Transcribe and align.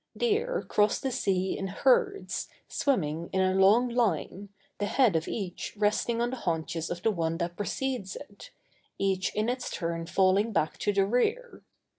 Deer 0.17 0.65
cross 0.67 0.99
the 0.99 1.11
sea 1.11 1.55
in 1.55 1.67
herds, 1.67 2.49
swimming 2.67 3.29
in 3.31 3.39
a 3.39 3.53
long 3.53 3.87
line, 3.87 4.49
the 4.79 4.87
head 4.87 5.15
of 5.15 5.27
each 5.27 5.75
resting 5.77 6.19
on 6.19 6.31
the 6.31 6.37
haunches 6.37 6.89
of 6.89 7.03
the 7.03 7.11
one 7.11 7.37
that 7.37 7.55
precedes 7.55 8.15
it, 8.15 8.49
each 8.97 9.31
in 9.35 9.47
its 9.47 9.69
turn 9.69 10.07
falling 10.07 10.51
back 10.51 10.79
to 10.79 10.91
the 10.91 11.05
rear. 11.05 11.61